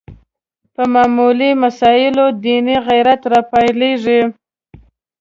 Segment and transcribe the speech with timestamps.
[0.73, 4.21] په معمولي مسایلو دیني غیرت راپارېږي